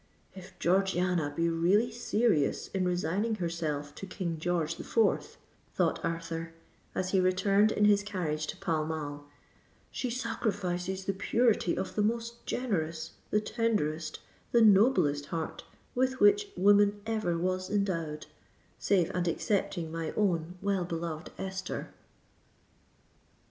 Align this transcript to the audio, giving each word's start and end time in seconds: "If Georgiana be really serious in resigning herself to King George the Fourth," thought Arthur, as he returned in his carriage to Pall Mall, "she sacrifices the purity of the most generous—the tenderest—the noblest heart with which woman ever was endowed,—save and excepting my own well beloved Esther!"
"If 0.33 0.57
Georgiana 0.57 1.31
be 1.35 1.47
really 1.47 1.91
serious 1.91 2.69
in 2.69 2.87
resigning 2.87 3.35
herself 3.35 3.93
to 3.93 4.07
King 4.07 4.39
George 4.39 4.77
the 4.77 4.83
Fourth," 4.83 5.37
thought 5.75 6.03
Arthur, 6.03 6.55
as 6.95 7.11
he 7.11 7.19
returned 7.19 7.71
in 7.71 7.85
his 7.85 8.01
carriage 8.01 8.47
to 8.47 8.57
Pall 8.57 8.83
Mall, 8.83 9.27
"she 9.91 10.09
sacrifices 10.09 11.05
the 11.05 11.13
purity 11.13 11.77
of 11.77 11.93
the 11.93 12.01
most 12.01 12.43
generous—the 12.47 13.41
tenderest—the 13.41 14.61
noblest 14.63 15.27
heart 15.27 15.65
with 15.93 16.19
which 16.19 16.47
woman 16.57 16.99
ever 17.05 17.37
was 17.37 17.69
endowed,—save 17.69 19.11
and 19.13 19.27
excepting 19.27 19.91
my 19.91 20.13
own 20.13 20.57
well 20.63 20.83
beloved 20.83 21.31
Esther!" 21.37 21.93